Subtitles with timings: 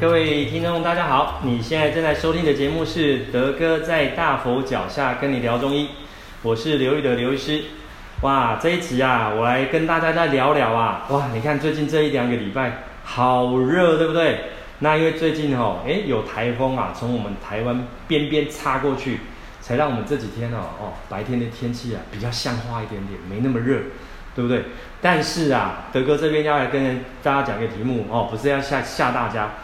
[0.00, 1.40] 各位听众，大家好！
[1.42, 5.88] 你现在正在收听的节目是德哥在大佛脚下跟你聊中医，
[6.42, 7.64] 我是刘玉的刘医师。
[8.20, 11.04] 哇，这一集啊，我来跟大家再聊聊啊。
[11.08, 14.52] 哇，你看最近这一两个礼拜好热，对不对？
[14.78, 19.18] 那因为最近哦，诶，有台风啊，从我们台湾边边擦过去，
[19.60, 23.80] 才让我们这几天哦哦，白天的天气啊比较像话一点点，没那么热，
[24.36, 24.62] 对不对？
[25.02, 29.54] 但是啊，德哥这边要来跟大家讲一个题目哦，不是要吓吓大家。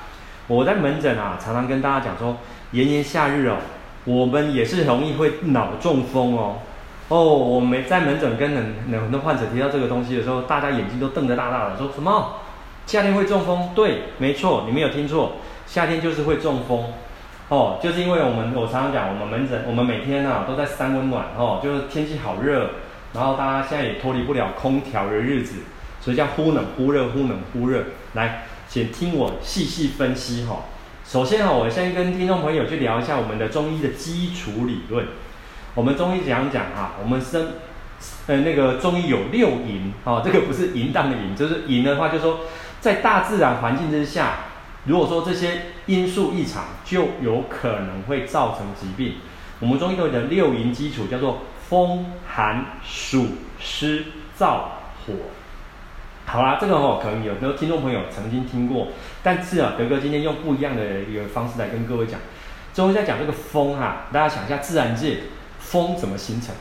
[0.46, 2.36] 我在门诊啊，常常跟大家讲说，
[2.72, 3.56] 炎炎夏日哦，
[4.04, 6.56] 我们也是容易会脑中风哦。
[7.08, 12.36] 哦，我们在门诊跟很很多患者提到这个东西的时候，大家眼睛都瞪得大大的，说什么？
[12.86, 13.70] 夏天会中风？
[13.74, 15.32] 对，没错，你没有听错，
[15.66, 16.84] 夏天就是会中风。
[17.48, 22.70] 哦，就是因为我们我常常讲，我们门诊，我们每天啊都在三温暖哦，就是天气好热，
[23.14, 25.56] 然后大家现在也脱离不了空调的日子，
[26.00, 27.82] 所以叫忽冷忽热，忽冷忽热，
[28.12, 28.44] 来。
[28.74, 30.64] 请听我细细分析哈。
[31.06, 35.06] 首先哈，我先跟听众朋友去聊一下我们的中医的基础理论。
[35.76, 37.52] 我们中医讲讲哈，我们生
[38.26, 42.40] 呃那个中医有六淫啊，这个不是淫荡的淫，就是淫的话，就是说
[42.80, 44.38] 在大自然环境之下，
[44.86, 49.18] 如果说这些因素异常，就有可能会造成疾病。
[49.60, 53.24] 我们中医都有的六淫基础叫做风寒暑
[53.60, 54.62] 湿燥
[55.06, 55.14] 火。
[56.26, 58.88] 好啦，这个哦，可能有的听众朋友曾经听过，
[59.22, 62.18] 但是啊，德哥今天用不一样的一个方式来跟各位讲。
[62.72, 65.18] 中医在讲这个风哈、大家想一下，自然界
[65.60, 66.52] 风怎么形成？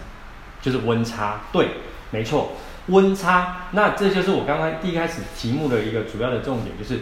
[0.61, 1.41] 就是温差。
[1.51, 1.69] 对，
[2.11, 2.51] 没错，
[2.87, 3.69] 温差。
[3.71, 6.99] 那这就是我刚刚第一开始题目的一个主要的重点，就是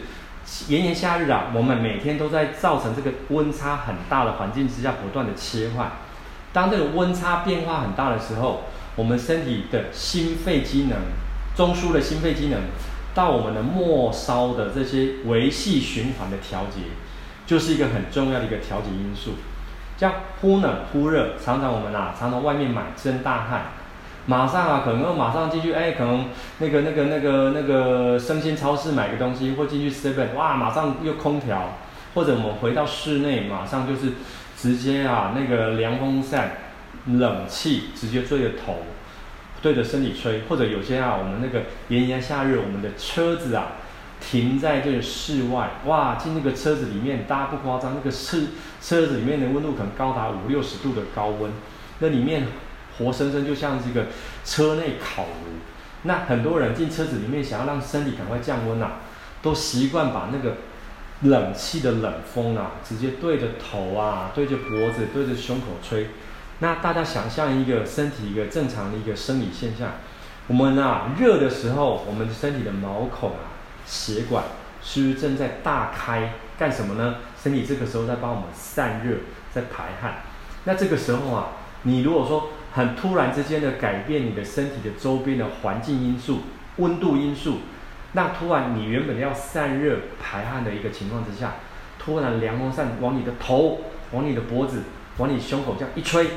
[0.71, 5.91] 炎炎夏日啊，我们每天都在造成这个温差很大的环境之下不断的切换。
[6.53, 10.97] 当这个温差变化很大的时候，我们身体的心肺机能。
[11.55, 12.61] 中枢的心肺机能，
[13.13, 16.81] 到我们的末梢的这些维系循环的调节，
[17.45, 19.31] 就是一个很重要的一个调节因素。
[19.97, 23.65] 像忽冷忽热，常常我们啊，常常外面买蒸大汗，
[24.25, 26.25] 马上啊，可能马上进去，哎，可能
[26.57, 31.77] 那个那个那个那个生鲜超市买个东西，或进去 seven，哇，马上又空调，
[32.15, 34.13] 或者我们回到室内，马上就是
[34.57, 36.53] 直接啊，那个凉风扇、
[37.05, 38.77] 冷气直接对着头。
[39.61, 43.73] 对着身体吹，或者有些啊，我们那个炎炎夏日，我们的车子啊
[44.19, 48.37] 停在这个室外，哇，进那个车子里面，大家不夸张，那个车
[48.81, 51.51] 车子里面的温度可能高达五六十度的高温，
[51.99, 52.47] 那里面
[52.97, 54.07] 活生生就像这个
[54.43, 55.59] 车内烤炉。
[56.03, 58.93] 那很多人进车子里面想要让身体赶快降温啊，
[59.43, 60.57] 都习惯把那个
[61.21, 66.07] 冷气的冷风啊，直接对着头啊，对着脖子，对着胸口吹。
[66.61, 69.93] 那大家想象一个身体一个正常的一个生理现象，
[70.45, 73.49] 我们啊热的时候，我们身体的毛孔啊
[73.83, 74.43] 血管
[74.79, 76.33] 是不是正在大开？
[76.59, 77.15] 干什么呢？
[77.41, 79.17] 身体这个时候在帮我们散热，
[79.51, 80.17] 在排汗。
[80.65, 81.47] 那这个时候啊，
[81.81, 86.41] 你如果说很突然之间的改变你的身体的周边的环境因素、
[86.77, 87.61] 温度因素，
[88.11, 91.55] 那突然你原本要散热排汗的一个情况之下，
[91.97, 94.83] 突然凉风扇往你的头、往你的脖子、
[95.17, 96.27] 往你胸口这样一吹。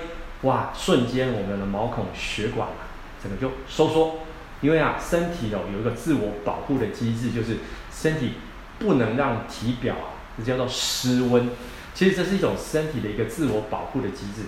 [0.44, 0.72] 哇！
[0.74, 2.88] 瞬间，我们的毛孔血管啊，
[3.22, 4.20] 整个就收缩，
[4.60, 7.58] 因为啊，身体哦有一个自我保护的机制，就是
[7.90, 8.34] 身体
[8.78, 11.48] 不能让体表啊，这叫做失温。
[11.94, 14.42] 其实这是一种身体的一个自我保护的机制。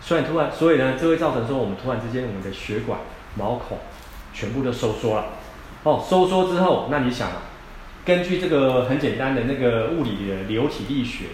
[0.00, 3.00] 所以突然，所以呢，这会造成说，我们突然之间，我们的血管
[3.36, 3.78] 毛孔
[4.32, 5.26] 全部都收缩了。
[5.84, 7.42] 哦，收缩之后，那你想啊，
[8.04, 11.26] 根据这个很简单的那个物理的流体力学，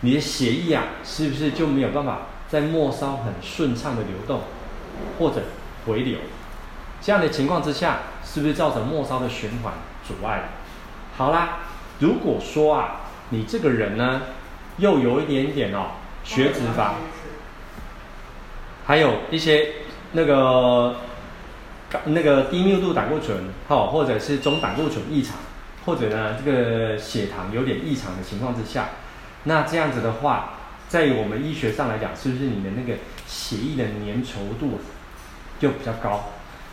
[0.00, 2.28] 你的血液啊，是不是就没有办法？
[2.54, 4.42] 在末梢很顺畅的流动，
[5.18, 5.42] 或者
[5.84, 6.20] 回流，
[7.00, 9.72] 这样的情况之下，是不是造成末梢的循环
[10.06, 10.44] 阻碍了？
[11.16, 11.58] 好啦，
[11.98, 13.00] 如果说啊，
[13.30, 14.22] 你这个人呢，
[14.76, 16.92] 又有一点点哦血脂肪，
[18.86, 19.72] 还有一些
[20.12, 20.94] 那个
[22.04, 25.38] 那个低密度胆固醇，哈，或者是中胆固醇异常，
[25.86, 28.90] 或者呢这个血糖有点异常的情况之下，
[29.42, 30.50] 那这样子的话。
[30.94, 34.78] 在我们医学上来讲，是不是你的那个血液的粘稠度
[35.58, 36.26] 就比较高？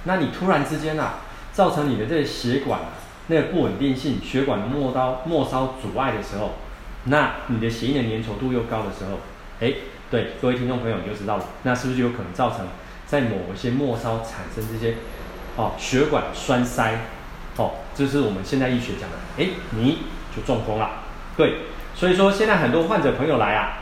[0.04, 1.22] 那你突然之间啊，
[1.52, 2.82] 造成你的这个血管
[3.26, 6.52] 那个不稳定性，血管末梢末梢阻碍的时候，
[7.06, 9.18] 那你的血液的粘稠度又高的时候，
[9.60, 9.74] 哎，
[10.12, 12.68] 对，各位听众朋友你就知道了，那是不是就有可能造成
[13.08, 14.98] 在某一些末梢产生这些
[15.56, 16.96] 哦血管栓塞？
[17.58, 19.98] 哦，这是我们现代医学讲的，哎，你
[20.36, 21.06] 就中风了。
[21.36, 21.62] 对，
[21.96, 23.80] 所以说现在很多患者朋友来啊。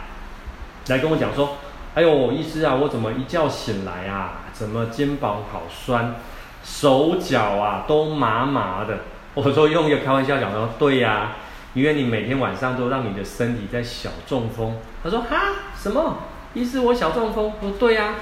[0.90, 1.58] 来跟我讲说，
[1.94, 6.16] 哎呦，医师啊，我怎么一觉醒来啊，怎么肩膀好酸，
[6.64, 9.00] 手脚啊都麻麻的。
[9.36, 11.38] 我说用一个开玩笑讲说，对呀、啊，
[11.74, 14.78] 因为你每天晚上都让你的身体在小中风。
[15.04, 15.38] 他说哈
[15.76, 16.18] 什么？
[16.56, 17.54] 医师我小中风？
[17.62, 18.16] 我说对呀、啊。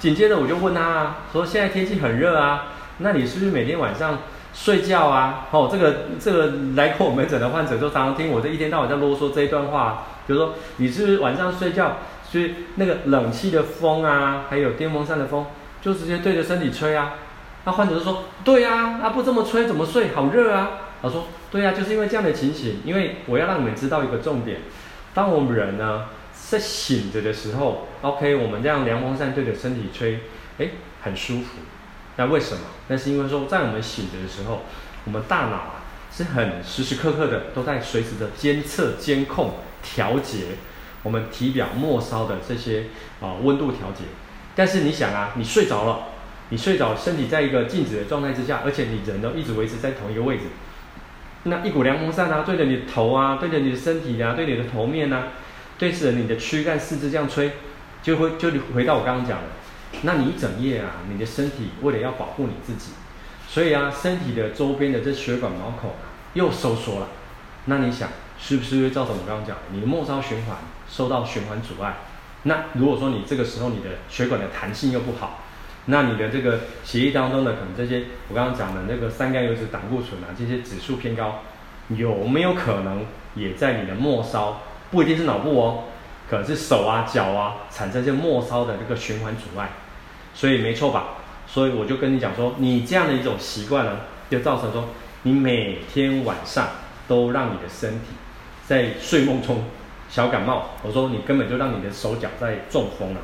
[0.00, 2.64] 紧接着我就问他啊，说现在天气很热啊，
[2.98, 4.18] 那你是不是每天晚上
[4.52, 5.46] 睡觉啊？
[5.50, 11.96] 哦，这个这个来过我门诊的患者都常常听我这一天到晚在啰嗦这一段话，就是说你是不是晚上睡觉，
[12.34, 15.46] 所以那个冷气的风啊，还有电风扇的风，
[15.80, 17.12] 就直接对着身体吹啊？
[17.64, 20.08] 那患者就说，对呀，啊不这么吹怎么睡？
[20.16, 20.70] 好热啊！
[21.00, 24.62] 他说，对呀，就是因为这样的情形，因为我要让你们知道一个重点，
[25.14, 26.06] 当我们人呢。
[26.46, 30.20] 在醒着的时候，OK，我们这样凉风扇对着身体吹，
[30.58, 30.68] 哎，
[31.02, 31.58] 很舒服。
[32.16, 32.60] 那为什么？
[32.88, 34.60] 那是因为说，在我们醒着的时候，
[35.04, 35.82] 我们大脑啊
[36.12, 40.58] 是很时时刻刻的都在随时的监测、监控、调节
[41.04, 42.86] 我们体表末梢的这些
[43.20, 44.02] 啊温度调节。
[44.56, 46.00] 但是你想啊，你睡着了，
[46.48, 50.42] 你睡着，身体在一个静止的状态之下，而且你人都一直维持在同一个位置，
[51.44, 55.28] 那一股凉风扇啊，对着你的头啊，对着你的身体啊，对你的头面啊。
[55.76, 57.50] 对着你的躯干四肢这样吹，
[58.00, 59.46] 就会就回到我刚刚讲的，
[60.02, 62.92] 那你一整夜啊，你的身体为了要保护你自己，
[63.48, 65.90] 所以啊，身体的周边的这血管毛孔
[66.34, 67.08] 又收缩了。
[67.64, 68.08] 那你想，
[68.46, 71.94] 是不是会造成我刚刚讲的，你的末梢循环受到循环阻碍？
[72.42, 75.40] 那如果说你这个时候你的血管的弹性又不好，
[75.86, 81.40] 那你的这个血液当中的可能这些我刚刚讲的那个三甘油酯胆固醇啊，这些指数偏高，
[81.88, 84.60] 有没有可能也在你的末梢？
[84.90, 85.84] 不一定是脑部哦，
[86.28, 89.70] 可能是手啊、脚啊产生一些末梢的这个循环阻碍，
[90.34, 91.14] 所以没错吧？
[91.46, 94.90] 所以我就跟你讲说，你这样的一种习惯呢，就造成说
[95.22, 96.68] 你每天晚上
[97.08, 98.06] 都让你的身体
[98.66, 99.64] 在睡梦中
[100.08, 100.70] 小感冒。
[100.82, 103.20] 我说你根本就让你的手脚在中风了。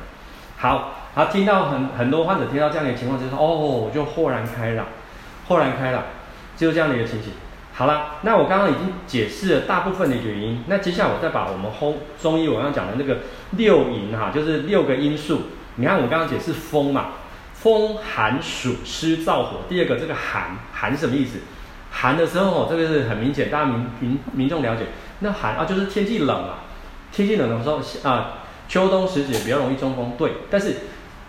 [0.57, 4.85] 好，好，听到很很多患者听到这样的情况之后，哦，就豁然开朗，
[5.47, 6.03] 豁然开朗，
[6.55, 7.33] 就是这样的一个情形。
[7.73, 13.21] 好了，那我刚刚已经解释了大部分的原因，那接下来我再把我们中中医我刚刚讲的那个
[13.51, 15.43] 六淫哈，就是六个因素。
[15.77, 17.11] 你看我刚刚解释风嘛，
[17.53, 19.61] 风寒暑湿燥火。
[19.67, 21.39] 第二个这个寒寒什么意思？
[21.89, 24.85] 寒的时候，这个是很明显，大家民民民众了解。
[25.21, 26.65] 那寒啊，就是天气冷啊，
[27.11, 30.13] 天气冷的时候啊，秋冬时节比较容易中风。
[30.17, 30.75] 对，但是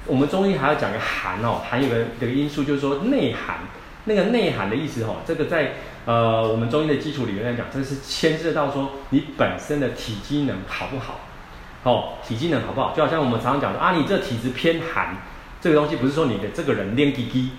[0.06, 3.60] 我们中医还要讲个寒哦，寒有个这个因素就是说内寒。
[4.04, 5.74] 那个内寒的意思哦，这个在
[6.06, 11.20] 呃我们中医的基础理论来讲，这是牵涉到说你本身的体机能好不好，
[11.84, 12.92] 哦，体机能好不好？
[12.96, 15.18] 就好像我们常常讲的啊，你这体质偏寒，
[15.60, 17.50] 这个东西不是说你的这个人练滴滴，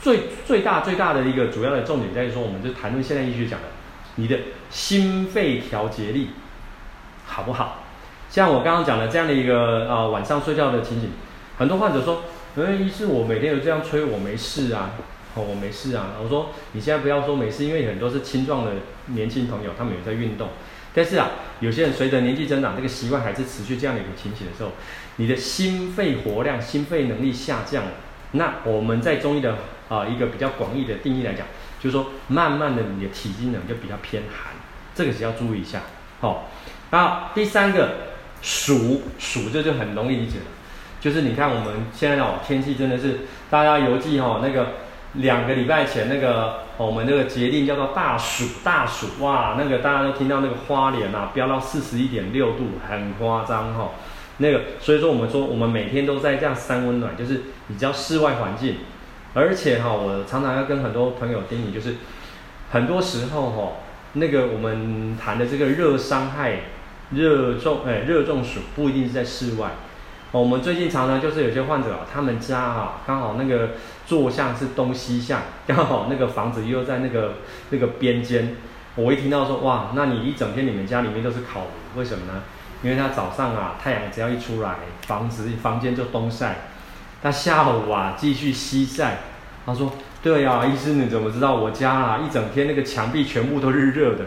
[0.00, 3.66] 最最大最大的一个主要的重点在于说，我们就谈论现代医学讲的，
[4.16, 4.38] 你的
[4.70, 6.30] 心肺调节力
[7.26, 7.84] 好不好？
[8.30, 11.10] 像我刚刚讲的这样的一个、呃、晚上睡觉的情景，
[11.58, 12.22] 很多患者说，
[12.56, 14.92] 嗯，医师我每天有这样吹，我没事啊。
[15.34, 16.08] 哦，我没事啊。
[16.22, 18.72] 我说你现在不要说没事，因为很多是青壮的
[19.06, 20.48] 年轻朋友，他们有在运动。
[20.94, 21.30] 但是啊，
[21.60, 24.72] 有些人随着年纪增长，这个习惯还是持续这样的一个情形的时候，
[25.16, 27.90] 你的心肺活量、心肺能力下降了。
[28.32, 29.56] 那我们在中医的
[29.88, 31.46] 啊、一个比较广义的定义来讲，
[31.82, 34.52] 就是说慢慢的你的体机能就比较偏寒，
[34.94, 35.80] 这个是要注意一下。
[36.20, 36.40] 好、哦，
[36.90, 37.88] 那第三个
[38.40, 40.44] 暑，暑这就很容易理解了，
[41.00, 43.20] 就是你看我们现在哦天气真的是
[43.50, 44.74] 大家犹记哦那个。
[45.16, 53.90] 两个礼拜前，那个、我们那个节令叫做大暑，大暑哇，那个大家都听到那个花莲啊，飙到四十一点六度，很夸张哈、
[54.38, 58.76] 那个所以说我们说我们每天都在这样三温暖，就是你知道室外环境，
[59.34, 61.96] 而且哈、我常常要跟很多朋友叮咛，就是
[62.70, 63.72] 很多时候哈、
[64.12, 66.60] 那个我们谈的这个热伤害、
[67.12, 69.70] 热中哎热中暑不一定是在室外。
[70.32, 73.70] 我们最近常常就是有些患者啊，他们家啊刚好那个
[74.06, 77.34] 坐向是东西向，刚好那个房子又在那个
[77.70, 78.56] 那个边间。
[78.94, 82.42] 我一听到说哇，那你一整天你们家里面都是烤炉，为什么呢？
[82.82, 86.68] 因为他早上啊太阳只要一出来，房子房间就东晒，
[87.22, 89.18] 他下午啊继续西晒。
[89.64, 94.24] 他说对呀、啊，医师你怎么知道我家啊一整天那个墙壁全部都是热的？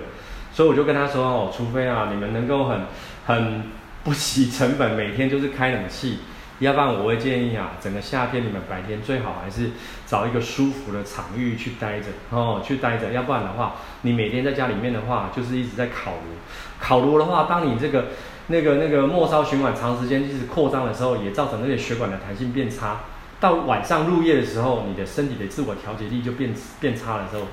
[0.54, 2.82] 所以我就跟他说哦，除非啊你们能够很
[3.26, 3.64] 很。
[4.06, 6.20] 不惜成本，每天就是开冷气，
[6.60, 9.72] 要不然我会建议啊，整个夏天你们白天最好还是
[10.06, 16.38] 找一个舒服的场域去待着哦，去待着，要不然的话，你每天在家里面的话，就是一直在烤炉，
[16.80, 18.10] 烤炉的话，当你这个
[18.48, 23.02] 那个那个末梢循环长时间一直扩张的时候，也造成那个血管的弹性变差，
[23.40, 27.44] 到晚上入夜的时候，你的身体的自我调节力就变变差的时候，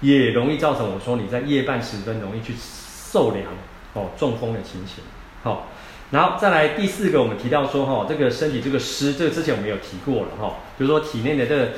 [0.00, 3.46] 也容易造成我说你在夜半时分容易去受凉
[3.94, 5.04] 哦，中风的情形，
[5.42, 5.68] 好、
[6.10, 11.68] 然后再来第四个，我们提到说哈，这个身体这个湿，这个之前我们有提过了哈，就是说体内的这个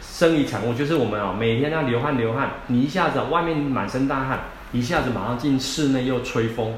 [0.00, 6.74] 生理产物，就是我们啊每天要流汗流汗，你一下子外面满身大汗，一下子马上进室内又吹风，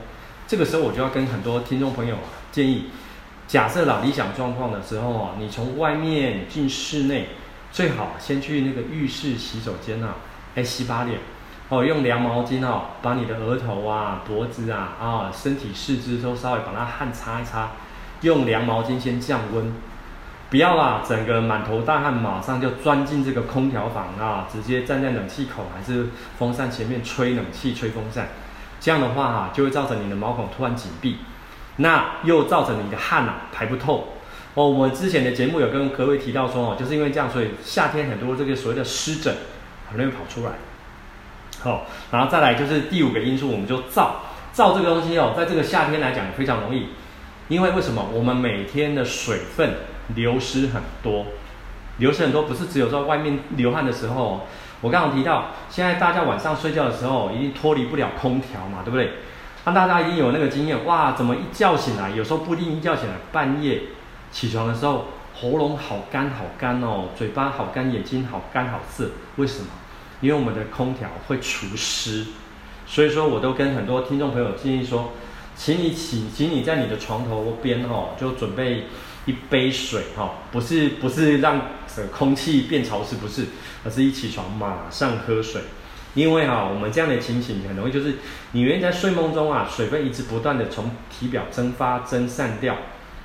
[0.46, 2.16] 这个时候我就要跟很多听众朋友
[2.52, 2.86] 建议，
[3.48, 7.28] 假设啦理想状况的时候啊，你从外面进室内，
[7.72, 10.14] 最好先去那个浴室洗手间啊，
[10.54, 11.18] 哎洗把脸，
[11.68, 17.70] 哦用凉毛巾哦，把你的额头啊、脖子啊、啊身体四肢都稍微把它汗擦一擦，
[18.20, 19.72] 用凉毛巾先降温。
[20.48, 26.06] 不要啦，整个满头大汗，马上就钻进这个空调房啊，直接站在冷气口还是
[26.38, 28.28] 风扇前面吹冷气、吹风扇，
[28.80, 31.18] 这样的话哈、就会造成你的毛孔突然紧闭，
[31.76, 34.14] 那又造成你的汗啊排不透。
[34.54, 39.34] 哦，我们之前的节目有跟各位提到说哦，就是因为这样，所以夏天很多这个所谓的湿疹
[39.90, 40.52] 很容易跑出来。
[41.60, 44.10] 好、然后再来就是第五个因素，我们就燥。
[44.54, 46.88] 燥这个东西哦，在这个夏天来讲非常容易，
[47.48, 48.06] 因为为什么？
[48.12, 49.74] 我们每天的水分。
[50.14, 51.26] 流失很多，
[51.98, 54.46] 流失很多，不是只有在外面流汗的时候。
[54.82, 59.14] 我刚刚提到，现在大家晚上睡觉的时候，已经脱离不了空调嘛，对不对？
[59.64, 63.80] 那大家已经有那个经验，哇，怎么一觉醒来，有时候不一定一觉醒来，半夜
[64.30, 69.68] 起床的时候，喉咙好干好干哦，嘴巴好干，眼睛好干好涩，为什么？
[70.20, 72.26] 因为我们的空调会除湿，
[72.86, 75.12] 所以说我都跟很多听众朋友建议说，
[75.56, 78.84] 请你起，请你在你的床头边哦，就准备。
[79.26, 81.60] 一杯水哈，不是不是让
[82.10, 83.46] 空气变潮湿，不是，
[83.84, 85.62] 而是一起床马上喝水，
[86.14, 88.14] 因为哈，我们这样的情形很容易就是，
[88.52, 92.76] 你原在睡梦中啊，水分一直不断的从体表蒸发蒸散掉，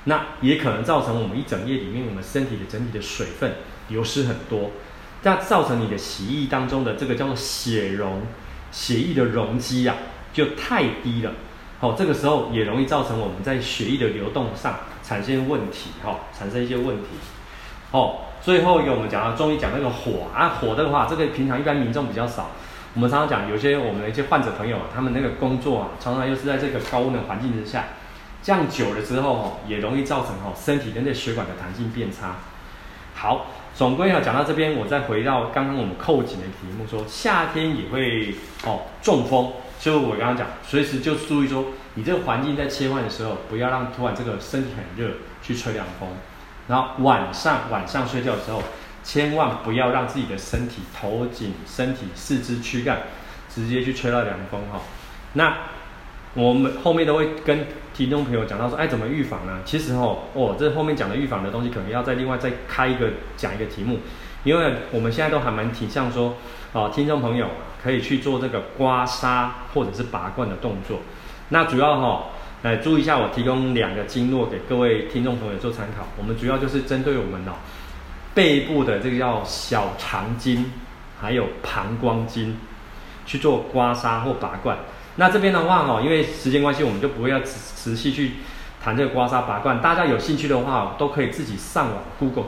[0.04, 3.54] 那也可能造成我们一整夜里面我们身体的整体的水分
[3.88, 4.72] 流失很多，
[5.22, 8.22] 那造成你的血液当中的这个叫做血容，
[8.72, 9.96] 血液的容积啊
[10.32, 11.32] 就太低了，
[11.82, 14.76] 好，这个时候也容易造成我们在血液的流动上。
[15.02, 17.08] 产生问题，哈，产生一些问题，
[17.90, 22.50] 哦，最后一个我们讲到中医讲那个火啊，火的话，这个平常一般民众比较少。
[22.94, 27.86] 我们常常讲，有些我们的一些患者朋友，他们那个工作啊，常常又是在这个高温的环境之下，
[28.44, 32.36] 这样久了之后，哈，也容易造成哈身体的那血管的弹性变差。
[33.12, 38.32] 好，总归要讲到这边，我再回到刚刚我们扣紧的题目，说夏天也会
[38.64, 39.52] 哦中风。
[39.82, 46.08] 就我刚刚讲，随时就注意说，你这个环境在切换的时候，不要让突然这个身体很热去吹凉风。
[46.68, 48.62] 然后晚上晚上睡觉的时候，
[49.02, 53.02] 千万不要让自己的身体头颈、身体四肢躯干
[53.52, 54.82] 直接去吹到凉风哈。
[55.32, 55.52] 那
[56.34, 59.62] 我们后面都会跟听众朋友讲到说，哎，怎么预防呢？
[59.64, 63.98] 其实哦，哦，这后面讲的预防的东西，可能要再另外再开一个讲一个题目，
[64.44, 66.34] 因为我们现在都还蛮倾向说，
[66.72, 67.48] 啊，听众朋友。
[67.82, 71.00] 可以去做这个刮痧或者是拔罐的动作。
[71.48, 72.22] 那主要哈、哦，
[72.62, 76.06] 来注意一下，我提供两个经络给各位听众朋友做参考。
[76.16, 77.54] 我们主要就是针对我们哦
[78.34, 80.70] 背部的这个叫小肠经，
[81.20, 82.56] 还有膀胱经
[83.26, 84.78] 去做刮痧或拔罐。
[85.16, 88.34] 那这边的话哈，因为时间关系，我们就不会要仔细去
[88.80, 89.82] 谈这个刮痧拔罐。
[89.82, 92.44] 大家有兴趣的话，都可以自己上网 Google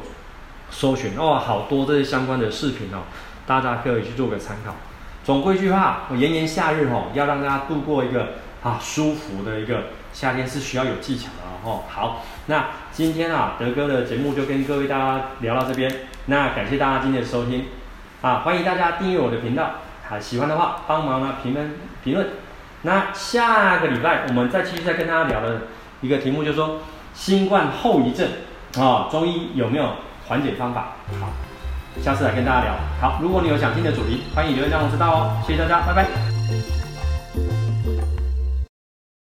[0.74, 3.06] 搜寻哦，好多这些相关的视频哦，
[3.46, 4.74] 大家可以去做个参考。
[5.22, 11.84] 总归一句话，我炎炎夏日吼，要让大家度过一个啊舒服的一个夏天是需要有技巧的哦。
[11.88, 15.90] 好，那今天啊德哥的节目就跟各位大家聊到这边，
[16.26, 17.66] 那感谢大家今天的收听
[18.20, 19.76] 啊，欢迎大家订阅我的频道，
[20.10, 21.70] 啊喜欢的话帮忙啊评论
[22.02, 22.28] 评论。
[22.82, 25.62] 那下个礼拜我们再继续再跟大家聊的
[26.02, 26.80] 一个题目就是说
[27.14, 28.28] 新冠后遗症
[28.78, 29.88] 啊，中医有没有
[30.26, 30.88] 缓解方法？
[31.20, 31.28] 好。
[32.02, 32.74] 下次来跟大家聊。
[33.00, 35.42] 好，如果你有想听的主题，欢迎留言让我知道哦。
[35.46, 36.83] 谢谢大家，拜拜。